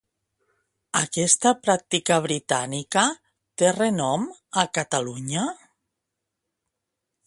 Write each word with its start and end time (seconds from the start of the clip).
Aquesta 1.01 1.51
pràctica 1.67 2.17
britànica 2.25 3.05
té 3.63 3.77
renom, 3.79 4.27
a 4.63 4.65
Catalunya? 4.81 5.49